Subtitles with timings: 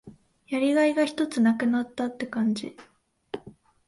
[0.47, 2.75] やりがいがひとつ無くなったって感じ。